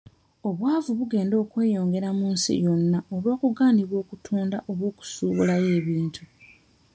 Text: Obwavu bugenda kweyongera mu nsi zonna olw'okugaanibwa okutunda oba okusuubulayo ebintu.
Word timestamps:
Obwavu 0.49 0.91
bugenda 0.97 1.35
kweyongera 1.51 2.09
mu 2.19 2.27
nsi 2.33 2.53
zonna 2.63 2.99
olw'okugaanibwa 3.13 3.95
okutunda 4.03 4.57
oba 4.69 4.83
okusuubulayo 4.91 5.67
ebintu. 5.79 6.23